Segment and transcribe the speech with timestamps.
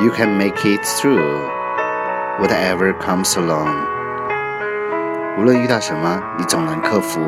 [0.00, 1.48] You can make it through
[2.40, 3.68] whatever comes along.
[5.38, 7.20] 无论遇到什么，你总能克服。